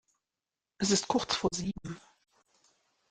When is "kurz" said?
1.07-1.35